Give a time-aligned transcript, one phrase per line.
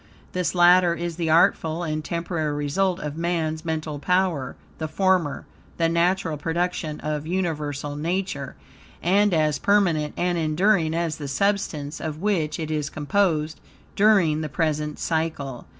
[0.31, 5.45] This latter is the artful and temporary result of man's mental power; the former,
[5.77, 8.55] the natural production of universal Nature,
[9.03, 13.59] and as permanent and enduring as the substance of which it is composed,
[13.95, 15.67] DURING THE PRESENT CYCLE.